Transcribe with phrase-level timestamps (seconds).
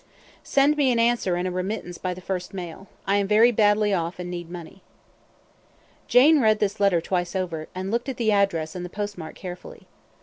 [0.43, 2.87] Send me an answer and a remittance by the first mail.
[3.05, 4.81] I am very badly off and need money."
[6.07, 9.85] Jane read this letter twice over, and looked at the address and the postmark carefully.